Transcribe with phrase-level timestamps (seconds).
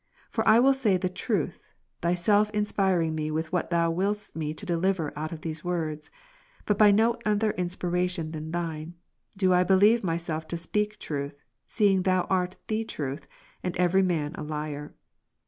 [0.31, 1.61] For I will say the truth.
[2.01, 6.09] Thyself inspiring me with what Thou willedst me to deliver out of those words.
[6.65, 8.95] But by no other inspiration than Thine,
[9.37, 11.35] do I believe myself to speak truth,
[11.67, 13.27] seeing Thou art the Truth,
[13.63, 14.45] and every man a Rom.
[14.45, 14.95] 3, liar.